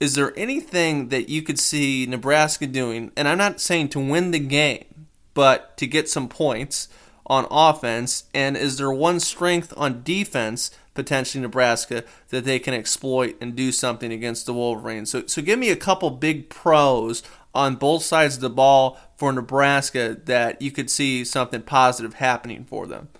is 0.00 0.14
there 0.14 0.32
anything 0.36 1.08
that 1.08 1.28
you 1.28 1.42
could 1.42 1.58
see 1.58 2.06
Nebraska 2.06 2.66
doing? 2.66 3.10
And 3.16 3.26
I'm 3.26 3.38
not 3.38 3.60
saying 3.60 3.88
to 3.90 4.00
win 4.00 4.30
the 4.32 4.38
game, 4.38 5.06
but 5.34 5.76
to 5.78 5.86
get 5.86 6.08
some 6.08 6.28
points 6.28 6.88
on 7.26 7.46
offense. 7.50 8.24
And 8.32 8.56
is 8.56 8.78
there 8.78 8.92
one 8.92 9.18
strength 9.18 9.72
on 9.76 10.02
defense, 10.02 10.70
potentially 10.98 11.40
Nebraska, 11.40 12.02
that 12.30 12.44
they 12.44 12.58
can 12.58 12.74
exploit 12.74 13.36
and 13.40 13.54
do 13.54 13.70
something 13.70 14.10
against 14.10 14.46
the 14.46 14.52
Wolverines? 14.52 15.12
So, 15.12 15.24
so 15.26 15.40
give 15.40 15.56
me 15.56 15.70
a 15.70 15.76
couple 15.76 16.10
big 16.10 16.50
pros 16.50 17.22
on 17.54 17.76
both 17.76 18.02
sides 18.02 18.34
of 18.34 18.40
the 18.40 18.50
ball 18.50 18.98
for 19.16 19.32
Nebraska 19.32 20.16
that 20.24 20.60
you 20.60 20.72
could 20.72 20.90
see 20.90 21.24
something 21.24 21.62
positive 21.62 22.14
happening 22.14 22.64
for 22.64 22.88
them. 22.88 23.10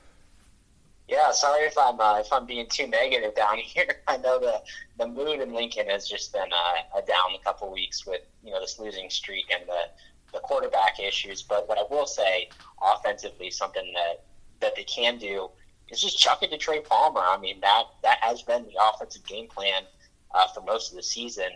Yeah, 1.07 1.31
sorry 1.31 1.67
if 1.67 1.79
I'm 1.79 2.01
uh, 2.01 2.19
if 2.19 2.33
I'm 2.33 2.47
being 2.47 2.67
too 2.67 2.89
negative 2.89 3.37
down 3.37 3.59
here. 3.63 4.03
I 4.09 4.17
know 4.17 4.41
the 4.41 4.61
the 4.99 5.07
mood 5.07 5.41
in 5.41 5.55
Lincoln 5.55 5.89
has 5.89 6.09
just 6.09 6.33
been 6.33 6.53
uh, 6.53 6.99
a 6.99 7.03
down 7.03 7.37
a 7.37 7.45
couple 7.45 7.73
weeks 7.73 8.05
with 8.05 8.23
you 8.43 8.51
know 8.51 8.61
this 8.61 8.81
losing 8.81 9.09
streak 9.09 9.47
and 9.53 9.69
the 9.69 9.83
the 10.33 10.41
quarterback 10.41 10.99
issues. 10.99 11.43
But 11.43 11.69
what 11.69 11.79
I 11.79 11.85
will 11.89 12.07
say, 12.07 12.49
offensively, 12.83 13.51
something 13.51 13.95
that 13.95 14.25
that 14.61 14.75
they 14.75 14.85
can 14.85 15.17
do 15.17 15.49
is 15.91 16.01
just 16.01 16.19
chuck 16.19 16.43
it 16.43 16.51
to 16.51 16.59
Trey 16.59 16.81
Palmer. 16.81 17.21
I 17.21 17.39
mean 17.39 17.61
that 17.61 17.85
that 18.03 18.19
has 18.21 18.43
been 18.43 18.65
the 18.65 18.81
offensive 18.83 19.25
game 19.27 19.49
plan 19.49 19.83
uh, 20.35 20.47
for 20.49 20.61
most 20.63 20.91
of 20.91 20.97
the 20.97 21.03
season. 21.03 21.51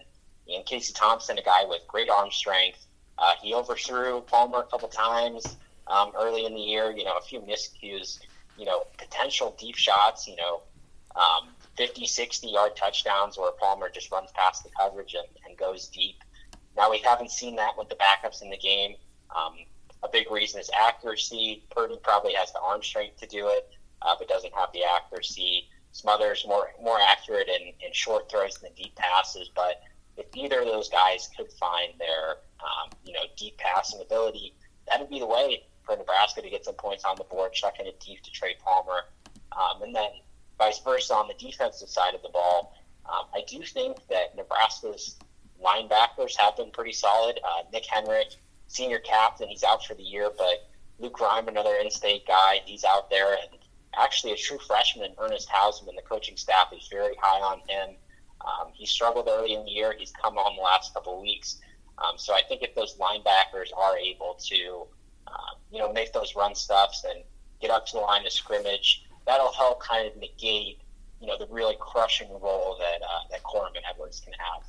And 0.52 0.66
Casey 0.66 0.92
Thompson, 0.92 1.38
a 1.38 1.42
guy 1.42 1.64
with 1.68 1.86
great 1.86 2.10
arm 2.10 2.30
strength, 2.30 2.86
uh, 3.16 3.34
he 3.40 3.54
overthrew 3.54 4.20
Palmer 4.22 4.58
a 4.58 4.64
couple 4.64 4.88
times 4.88 5.56
um, 5.86 6.10
early 6.18 6.46
in 6.46 6.54
the 6.54 6.60
year. 6.60 6.90
You 6.90 7.04
know, 7.04 7.16
a 7.16 7.22
few 7.22 7.40
miscues 7.40 8.18
you 8.58 8.64
know, 8.64 8.84
potential 8.98 9.56
deep 9.58 9.76
shots, 9.76 10.26
you 10.26 10.36
know, 10.36 10.62
um, 11.16 11.48
50, 11.76 12.06
60 12.06 12.48
yard 12.48 12.76
touchdowns 12.76 13.38
where 13.38 13.50
Palmer 13.52 13.90
just 13.90 14.10
runs 14.12 14.30
past 14.32 14.62
the 14.64 14.70
coverage 14.78 15.14
and, 15.14 15.26
and 15.46 15.56
goes 15.56 15.88
deep. 15.88 16.16
Now, 16.76 16.90
we 16.90 16.98
haven't 16.98 17.30
seen 17.30 17.56
that 17.56 17.76
with 17.76 17.88
the 17.88 17.96
backups 17.96 18.42
in 18.42 18.50
the 18.50 18.56
game. 18.56 18.94
Um, 19.34 19.54
a 20.02 20.08
big 20.08 20.30
reason 20.30 20.60
is 20.60 20.70
accuracy. 20.78 21.64
Purdy 21.70 21.98
probably 22.02 22.34
has 22.34 22.52
the 22.52 22.60
arm 22.60 22.82
strength 22.82 23.18
to 23.20 23.26
do 23.26 23.48
it, 23.48 23.70
uh, 24.04 24.14
but 24.18 24.28
doesn't 24.28 24.54
have 24.54 24.68
the 24.72 24.82
accuracy. 24.84 25.68
Smothers 25.92 26.44
more 26.48 26.70
more 26.82 26.98
accurate 27.10 27.48
in, 27.48 27.72
in 27.84 27.92
short 27.92 28.30
throws 28.30 28.56
than 28.58 28.72
deep 28.74 28.94
passes, 28.96 29.50
but 29.54 29.82
if 30.16 30.26
either 30.34 30.60
of 30.60 30.66
those 30.66 30.88
guys 30.88 31.28
could 31.36 31.50
find 31.52 31.92
their 31.98 32.36
um, 32.60 32.90
you 33.04 33.12
know 33.12 33.20
deep 33.36 33.58
passing 33.58 34.00
ability, 34.00 34.54
that 34.88 35.00
would 35.00 35.10
be 35.10 35.18
the 35.18 35.26
way 35.26 35.64
for 35.84 35.96
Nebraska 35.96 36.40
to 36.40 36.48
get 36.48 36.64
some 36.64 36.74
points 36.74 37.04
on 37.04 37.16
the 37.16 37.24
board, 37.24 37.52
chucking 37.52 37.86
it 37.86 38.00
deep 38.00 38.22
to 38.22 38.30
Trey 38.30 38.54
Palmer. 38.64 39.04
Um, 39.52 39.82
and 39.82 39.94
then 39.94 40.10
vice 40.58 40.78
versa 40.78 41.14
on 41.14 41.28
the 41.28 41.34
defensive 41.34 41.88
side 41.88 42.14
of 42.14 42.22
the 42.22 42.28
ball. 42.28 42.74
Um, 43.06 43.26
I 43.34 43.42
do 43.46 43.62
think 43.62 43.98
that 44.08 44.36
Nebraska's 44.36 45.16
linebackers 45.62 46.36
have 46.38 46.56
been 46.56 46.70
pretty 46.70 46.92
solid. 46.92 47.38
Uh, 47.44 47.62
Nick 47.72 47.84
Henrich, 47.84 48.36
senior 48.68 49.00
captain, 49.00 49.48
he's 49.48 49.64
out 49.64 49.84
for 49.84 49.94
the 49.94 50.02
year, 50.02 50.30
but 50.36 50.68
Luke 50.98 51.20
Reim, 51.20 51.48
another 51.48 51.74
in-state 51.76 52.26
guy, 52.26 52.60
he's 52.64 52.84
out 52.84 53.10
there, 53.10 53.34
and 53.34 53.60
actually 53.96 54.32
a 54.32 54.36
true 54.36 54.58
freshman, 54.66 55.12
Ernest 55.18 55.48
Hausmann, 55.48 55.96
the 55.96 56.02
coaching 56.02 56.36
staff 56.36 56.68
is 56.76 56.88
very 56.90 57.14
high 57.20 57.40
on 57.40 57.60
him. 57.68 57.96
Um, 58.40 58.72
he 58.72 58.86
struggled 58.86 59.28
early 59.28 59.54
in 59.54 59.64
the 59.64 59.70
year. 59.70 59.94
He's 59.96 60.12
come 60.22 60.36
on 60.36 60.56
the 60.56 60.62
last 60.62 60.94
couple 60.94 61.16
of 61.16 61.22
weeks. 61.22 61.60
Um, 61.98 62.14
so 62.16 62.34
I 62.34 62.42
think 62.42 62.62
if 62.62 62.74
those 62.74 62.96
linebackers 62.96 63.68
are 63.76 63.96
able 63.96 64.36
to 64.48 64.86
um, 65.32 65.58
you 65.70 65.78
know, 65.78 65.92
make 65.92 66.12
those 66.12 66.34
run 66.36 66.54
stuffs 66.54 67.04
and 67.08 67.22
get 67.60 67.70
up 67.70 67.86
to 67.86 67.92
the 67.94 68.00
line 68.00 68.26
of 68.26 68.32
scrimmage. 68.32 69.04
That'll 69.26 69.52
help 69.52 69.80
kind 69.80 70.06
of 70.06 70.16
negate, 70.16 70.80
you 71.20 71.26
know, 71.26 71.38
the 71.38 71.46
really 71.46 71.76
crushing 71.80 72.28
role 72.40 72.76
that 72.78 73.02
uh, 73.02 73.20
that 73.30 73.40
and 73.74 73.84
Edwards 73.90 74.20
can 74.20 74.34
have. 74.34 74.64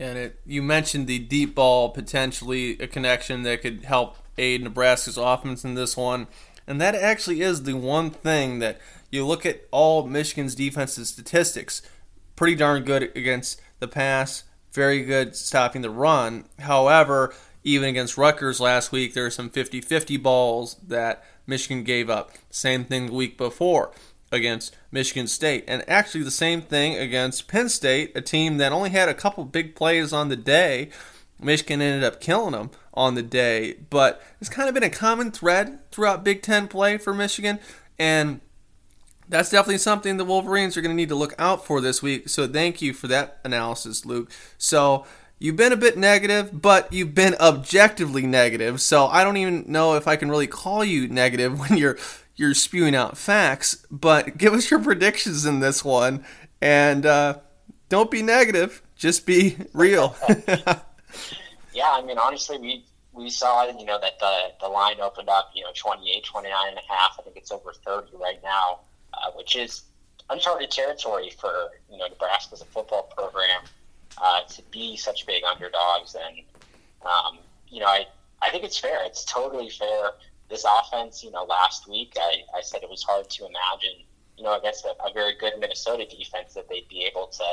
And 0.00 0.18
it, 0.18 0.40
you 0.46 0.62
mentioned 0.62 1.06
the 1.06 1.18
deep 1.18 1.54
ball 1.54 1.90
potentially 1.90 2.78
a 2.78 2.86
connection 2.86 3.42
that 3.42 3.62
could 3.62 3.84
help 3.84 4.16
aid 4.38 4.62
Nebraska's 4.62 5.16
offense 5.16 5.64
in 5.64 5.74
this 5.74 5.96
one. 5.96 6.28
And 6.68 6.80
that 6.82 6.94
actually 6.94 7.40
is 7.40 7.62
the 7.62 7.72
one 7.72 8.10
thing 8.10 8.58
that 8.58 8.78
you 9.10 9.26
look 9.26 9.46
at 9.46 9.62
all 9.70 10.06
Michigan's 10.06 10.54
defensive 10.54 11.06
statistics. 11.06 11.80
Pretty 12.36 12.54
darn 12.54 12.84
good 12.84 13.04
against 13.16 13.60
the 13.80 13.88
pass, 13.88 14.44
very 14.72 15.02
good 15.02 15.34
stopping 15.34 15.80
the 15.80 15.90
run. 15.90 16.44
However, 16.60 17.34
even 17.64 17.88
against 17.88 18.18
Rutgers 18.18 18.60
last 18.60 18.92
week, 18.92 19.14
there 19.14 19.24
were 19.24 19.30
some 19.30 19.48
50 19.48 19.80
50 19.80 20.18
balls 20.18 20.76
that 20.86 21.24
Michigan 21.46 21.84
gave 21.84 22.10
up. 22.10 22.32
Same 22.50 22.84
thing 22.84 23.06
the 23.06 23.12
week 23.14 23.38
before 23.38 23.92
against 24.30 24.76
Michigan 24.92 25.26
State. 25.26 25.64
And 25.66 25.88
actually, 25.88 26.22
the 26.22 26.30
same 26.30 26.60
thing 26.60 26.96
against 26.96 27.48
Penn 27.48 27.70
State, 27.70 28.12
a 28.14 28.20
team 28.20 28.58
that 28.58 28.72
only 28.72 28.90
had 28.90 29.08
a 29.08 29.14
couple 29.14 29.44
big 29.46 29.74
plays 29.74 30.12
on 30.12 30.28
the 30.28 30.36
day. 30.36 30.90
Michigan 31.40 31.80
ended 31.80 32.04
up 32.04 32.20
killing 32.20 32.52
them 32.52 32.70
on 32.94 33.14
the 33.14 33.22
day. 33.22 33.76
But 33.90 34.22
it's 34.40 34.50
kind 34.50 34.68
of 34.68 34.74
been 34.74 34.82
a 34.82 34.90
common 34.90 35.30
thread 35.30 35.78
throughout 35.90 36.24
Big 36.24 36.42
Ten 36.42 36.68
play 36.68 36.98
for 36.98 37.14
Michigan. 37.14 37.58
And 37.98 38.40
that's 39.28 39.50
definitely 39.50 39.78
something 39.78 40.16
the 40.16 40.24
Wolverines 40.24 40.76
are 40.76 40.80
going 40.80 40.92
to 40.92 40.96
need 40.96 41.10
to 41.10 41.14
look 41.14 41.34
out 41.38 41.64
for 41.64 41.80
this 41.80 42.02
week. 42.02 42.28
So 42.28 42.48
thank 42.48 42.80
you 42.80 42.92
for 42.92 43.06
that 43.08 43.38
analysis, 43.44 44.04
Luke. 44.04 44.30
So 44.56 45.04
You've 45.40 45.56
been 45.56 45.72
a 45.72 45.76
bit 45.76 45.96
negative, 45.96 46.60
but 46.60 46.92
you've 46.92 47.14
been 47.14 47.36
objectively 47.40 48.26
negative. 48.26 48.80
So 48.80 49.06
I 49.06 49.22
don't 49.22 49.36
even 49.36 49.64
know 49.68 49.94
if 49.94 50.08
I 50.08 50.16
can 50.16 50.30
really 50.30 50.48
call 50.48 50.84
you 50.84 51.06
negative 51.08 51.58
when 51.70 51.78
you're 51.78 51.98
you're 52.36 52.54
spewing 52.54 52.94
out 52.94 53.16
facts. 53.16 53.86
But 53.90 54.36
give 54.38 54.52
us 54.52 54.70
your 54.70 54.80
predictions 54.80 55.46
in 55.46 55.60
this 55.60 55.84
one, 55.84 56.24
and 56.60 57.06
uh, 57.06 57.38
don't 57.88 58.10
be 58.10 58.22
negative. 58.22 58.82
Just 58.96 59.26
be 59.26 59.56
real. 59.72 60.16
yeah, 61.72 61.90
I 61.90 62.02
mean, 62.02 62.18
honestly, 62.18 62.58
we 62.58 62.84
we 63.12 63.30
saw 63.30 63.66
you 63.66 63.84
know 63.84 63.98
that 64.00 64.18
the 64.18 64.52
the 64.60 64.68
line 64.68 65.00
opened 65.00 65.28
up 65.28 65.50
you 65.54 65.62
know 65.62 65.70
28, 65.74 66.24
29 66.24 66.68
and 66.68 66.78
a 66.78 66.92
half. 66.92 67.16
I 67.18 67.22
think 67.22 67.36
it's 67.36 67.50
over 67.50 67.72
30 67.72 68.16
right 68.16 68.40
now, 68.42 68.80
uh, 69.14 69.30
which 69.34 69.56
is 69.56 69.82
uncharted 70.30 70.70
territory 70.70 71.30
for 71.30 71.70
you 71.90 71.98
know 71.98 72.06
Nebraska 72.06 72.54
as 72.54 72.62
a 72.62 72.66
football 72.66 73.04
program 73.16 73.62
uh, 74.20 74.40
to 74.48 74.62
be 74.70 74.96
such 74.96 75.26
big 75.26 75.44
underdogs. 75.44 76.14
And, 76.14 76.38
um, 77.02 77.38
you 77.68 77.80
know, 77.80 77.86
I, 77.86 78.06
I 78.42 78.50
think 78.50 78.64
it's 78.64 78.78
fair. 78.78 79.04
It's 79.04 79.24
totally 79.24 79.70
fair. 79.70 80.12
This 80.48 80.64
offense, 80.64 81.22
you 81.22 81.30
know, 81.30 81.44
last 81.44 81.88
week 81.88 82.14
I, 82.16 82.42
I 82.56 82.62
said 82.62 82.82
it 82.82 82.90
was 82.90 83.02
hard 83.02 83.28
to 83.28 83.42
imagine, 83.46 84.04
you 84.36 84.44
know, 84.44 84.58
against 84.58 84.84
a, 84.84 84.94
a 85.04 85.12
very 85.12 85.36
good 85.36 85.52
Minnesota 85.58 86.06
defense 86.06 86.54
that 86.54 86.68
they'd 86.68 86.88
be 86.88 87.04
able 87.04 87.26
to 87.26 87.44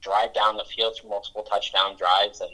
drive 0.00 0.34
down 0.34 0.56
the 0.56 0.64
field 0.64 0.98
for 1.00 1.08
multiple 1.08 1.42
touchdown 1.42 1.96
drives. 1.96 2.40
And 2.40 2.50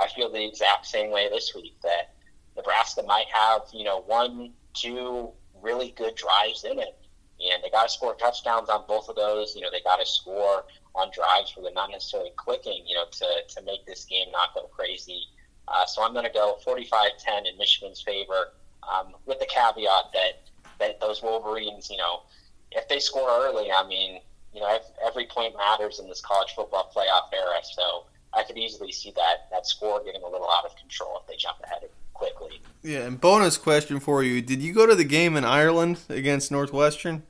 I 0.00 0.08
feel 0.08 0.30
the 0.30 0.44
exact 0.44 0.86
same 0.86 1.10
way 1.10 1.28
this 1.28 1.54
week 1.54 1.74
that 1.82 2.14
Nebraska 2.56 3.02
might 3.06 3.26
have, 3.32 3.62
you 3.72 3.84
know, 3.84 4.02
one, 4.02 4.52
two 4.74 5.30
really 5.62 5.94
good 5.96 6.14
drives 6.14 6.64
in 6.64 6.78
it. 6.78 6.96
And 7.40 7.62
they 7.62 7.70
got 7.70 7.84
to 7.84 7.88
score 7.88 8.14
touchdowns 8.14 8.68
on 8.68 8.84
both 8.86 9.08
of 9.08 9.16
those. 9.16 9.54
You 9.54 9.62
know, 9.62 9.70
they 9.70 9.80
got 9.80 9.98
to 9.98 10.06
score 10.06 10.64
on 10.94 11.10
drives 11.14 11.56
where 11.56 11.64
they're 11.64 11.72
not 11.72 11.90
necessarily 11.90 12.32
clicking, 12.36 12.84
you 12.86 12.94
know, 12.94 13.04
to, 13.10 13.26
to 13.54 13.62
make 13.62 13.86
this 13.86 14.04
game 14.04 14.30
not 14.30 14.54
go 14.54 14.64
crazy. 14.64 15.24
Uh, 15.68 15.86
so 15.86 16.02
I'm 16.02 16.12
going 16.12 16.26
to 16.26 16.32
go 16.32 16.58
45-10 16.66 17.50
in 17.50 17.56
Michigan's 17.58 18.02
favor, 18.02 18.52
um, 18.90 19.14
with 19.26 19.38
the 19.38 19.46
caveat 19.46 20.12
that 20.12 20.42
that 20.80 20.98
those 20.98 21.22
Wolverines, 21.22 21.90
you 21.90 21.98
know, 21.98 22.22
if 22.72 22.88
they 22.88 22.98
score 22.98 23.28
early, 23.28 23.70
I 23.70 23.86
mean, 23.86 24.20
you 24.54 24.60
know, 24.60 24.78
every 25.06 25.26
point 25.26 25.54
matters 25.56 26.00
in 26.00 26.08
this 26.08 26.20
college 26.20 26.52
football 26.56 26.90
playoff 26.94 27.32
era. 27.32 27.60
So 27.62 28.06
I 28.32 28.42
could 28.44 28.56
easily 28.58 28.92
see 28.92 29.10
that 29.16 29.48
that 29.50 29.66
score 29.66 30.02
getting 30.04 30.22
a 30.22 30.28
little 30.28 30.48
out 30.58 30.64
of 30.64 30.76
control 30.76 31.18
if 31.20 31.26
they 31.26 31.36
jump 31.36 31.58
ahead 31.64 31.88
quickly. 32.14 32.60
Yeah, 32.82 33.00
and 33.00 33.20
bonus 33.20 33.58
question 33.58 34.00
for 34.00 34.22
you: 34.22 34.40
Did 34.40 34.62
you 34.62 34.72
go 34.72 34.86
to 34.86 34.94
the 34.94 35.04
game 35.04 35.36
in 35.36 35.44
Ireland 35.44 36.00
against 36.08 36.50
Northwestern? 36.50 37.24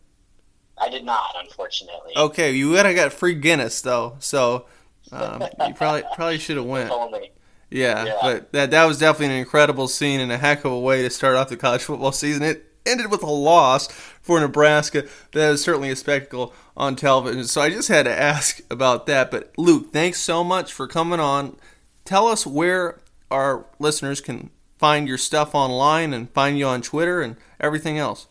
I 0.79 0.89
did 0.89 1.05
not, 1.05 1.35
unfortunately. 1.43 2.13
Okay, 2.17 2.53
you 2.53 2.71
would 2.71 2.87
have 2.87 2.97
got 2.97 3.13
free 3.13 3.35
Guinness 3.35 3.81
though, 3.83 4.17
so 4.19 4.67
um, 5.13 5.43
you 5.67 5.75
probably 5.77 6.03
probably 6.15 6.39
should 6.39 6.57
have 6.57 6.67
went. 6.67 6.91
Only. 6.91 7.33
Yeah, 7.71 8.05
Yeah. 8.05 8.17
but 8.23 8.53
that 8.53 8.71
that 8.73 8.85
was 8.87 8.99
definitely 8.99 9.35
an 9.37 9.41
incredible 9.41 9.89
scene 9.89 10.21
and 10.21 10.33
a 10.33 10.39
heck 10.39 10.65
of 10.65 10.73
a 10.73 10.79
way 10.81 11.03
to 11.03 11.11
start 11.11 11.37
off 11.37 11.49
the 11.49 11.57
college 11.57 11.83
football 11.83 12.13
season. 12.13 12.43
It 12.43 12.70
ended 12.87 13.11
with 13.11 13.23
a 13.23 13.31
loss 13.31 13.89
for 13.89 14.41
Nebraska. 14.41 15.07
That 15.33 15.53
is 15.53 15.63
certainly 15.63 15.91
a 15.91 15.97
spectacle 15.97 16.55
on 16.77 16.97
television. 16.97 17.45
So 17.45 17.61
I 17.61 17.71
just 17.71 17.89
had 17.89 18.05
to 18.05 18.19
ask 18.19 18.61
about 18.71 19.07
that. 19.07 19.31
But 19.31 19.53
Luke, 19.57 19.93
thanks 19.93 20.19
so 20.19 20.43
much 20.45 20.73
for 20.73 20.87
coming 20.87 21.21
on. 21.21 21.57
Tell 22.05 22.27
us 22.27 22.47
where 22.47 23.01
our 23.31 23.67
listeners 23.79 24.21
can 24.21 24.51
find 24.79 25.07
your 25.07 25.19
stuff 25.19 25.55
online 25.55 26.15
and 26.15 26.31
find 26.31 26.59
you 26.59 26.67
on 26.67 26.83
Twitter 26.83 27.21
and 27.21 27.37
everything 27.61 27.99
else. 27.99 28.27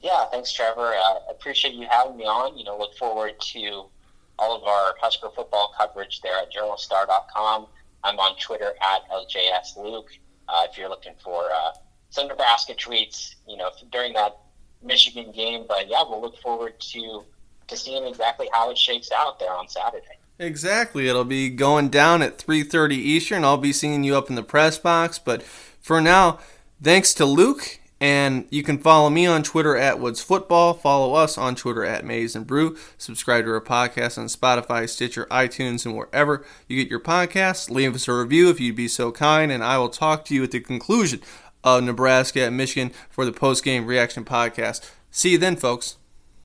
Yeah, 0.00 0.24
thanks, 0.30 0.52
Trevor. 0.52 0.94
I 0.94 1.18
appreciate 1.30 1.74
you 1.74 1.86
having 1.88 2.16
me 2.16 2.24
on. 2.24 2.56
You 2.56 2.64
know, 2.64 2.78
look 2.78 2.96
forward 2.96 3.34
to 3.38 3.84
all 4.38 4.56
of 4.56 4.64
our 4.64 4.94
Husker 5.00 5.28
football 5.36 5.74
coverage 5.78 6.22
there 6.22 6.38
at 6.38 6.50
journalstar.com. 6.50 7.66
I'm 8.02 8.18
on 8.18 8.36
Twitter 8.38 8.72
at 8.80 9.02
LJSLuke. 9.10 10.06
Uh, 10.48 10.66
if 10.68 10.78
you're 10.78 10.88
looking 10.88 11.12
for 11.22 11.50
uh, 11.52 11.72
some 12.10 12.28
Nebraska 12.28 12.74
tweets, 12.74 13.34
you 13.48 13.56
know, 13.56 13.70
during 13.90 14.12
that 14.14 14.38
Michigan 14.82 15.32
game. 15.32 15.64
But 15.66 15.88
yeah, 15.88 16.02
we'll 16.08 16.20
look 16.20 16.38
forward 16.38 16.78
to 16.80 17.24
to 17.68 17.76
seeing 17.76 18.04
exactly 18.04 18.48
how 18.52 18.70
it 18.70 18.78
shakes 18.78 19.10
out 19.12 19.38
there 19.38 19.52
on 19.54 19.68
Saturday. 19.68 20.18
Exactly. 20.40 21.08
It'll 21.08 21.24
be 21.24 21.50
going 21.50 21.88
down 21.88 22.22
at 22.22 22.38
3:30 22.38 22.96
Eastern. 22.96 23.44
I'll 23.44 23.56
be 23.56 23.72
seeing 23.72 24.04
you 24.04 24.16
up 24.16 24.28
in 24.28 24.36
the 24.36 24.42
press 24.42 24.78
box, 24.78 25.18
but 25.18 25.42
for 25.42 26.00
now, 26.00 26.38
thanks 26.82 27.14
to 27.14 27.24
Luke 27.24 27.80
and 28.00 28.46
you 28.48 28.62
can 28.62 28.78
follow 28.78 29.10
me 29.10 29.26
on 29.26 29.42
Twitter 29.42 29.76
at 29.76 30.00
Woods 30.00 30.22
Football. 30.22 30.72
Follow 30.72 31.14
us 31.14 31.36
on 31.36 31.54
Twitter 31.54 31.84
at 31.84 32.04
Maize 32.04 32.34
and 32.34 32.46
Brew. 32.46 32.76
Subscribe 32.96 33.44
to 33.44 33.52
our 33.52 33.60
podcast 33.60 34.16
on 34.16 34.26
Spotify, 34.26 34.88
Stitcher, 34.88 35.26
iTunes, 35.30 35.84
and 35.84 35.94
wherever 35.94 36.44
you 36.66 36.82
get 36.82 36.90
your 36.90 37.00
podcasts. 37.00 37.68
Leave 37.68 37.94
us 37.94 38.08
a 38.08 38.14
review 38.14 38.48
if 38.48 38.58
you'd 38.58 38.74
be 38.74 38.88
so 38.88 39.12
kind, 39.12 39.52
and 39.52 39.62
I 39.62 39.76
will 39.76 39.90
talk 39.90 40.24
to 40.26 40.34
you 40.34 40.42
at 40.42 40.50
the 40.50 40.60
conclusion 40.60 41.20
of 41.64 41.84
Nebraska 41.84 42.46
and 42.46 42.56
Michigan 42.56 42.92
for 43.08 43.24
the 43.24 43.32
post 43.32 43.64
game 43.64 43.86
reaction 43.86 44.24
podcast. 44.24 44.90
See 45.10 45.30
you 45.30 45.38
then, 45.38 45.56
folks. 45.56 45.96